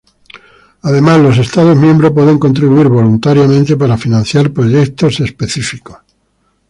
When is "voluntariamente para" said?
2.87-3.99